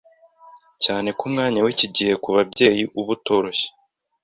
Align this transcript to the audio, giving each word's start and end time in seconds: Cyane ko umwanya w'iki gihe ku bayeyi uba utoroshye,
Cyane 0.83 1.07
ko 1.17 1.21
umwanya 1.29 1.59
w'iki 1.65 1.87
gihe 1.95 2.13
ku 2.21 2.27
bayeyi 2.35 2.83
uba 2.99 3.09
utoroshye, 3.15 3.67